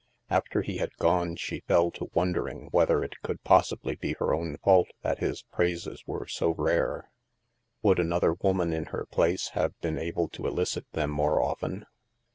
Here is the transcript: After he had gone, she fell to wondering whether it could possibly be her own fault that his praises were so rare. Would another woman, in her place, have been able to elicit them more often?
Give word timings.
After 0.31 0.63
he 0.63 0.77
had 0.77 0.97
gone, 0.97 1.35
she 1.35 1.59
fell 1.59 1.91
to 1.91 2.09
wondering 2.15 2.69
whether 2.71 3.03
it 3.03 3.21
could 3.21 3.43
possibly 3.43 3.93
be 3.95 4.13
her 4.13 4.33
own 4.33 4.57
fault 4.57 4.87
that 5.03 5.19
his 5.19 5.43
praises 5.43 6.03
were 6.07 6.25
so 6.25 6.55
rare. 6.55 7.11
Would 7.83 7.99
another 7.99 8.33
woman, 8.33 8.73
in 8.73 8.85
her 8.85 9.05
place, 9.05 9.49
have 9.49 9.79
been 9.79 9.99
able 9.99 10.27
to 10.29 10.47
elicit 10.47 10.91
them 10.93 11.11
more 11.11 11.39
often? 11.39 11.85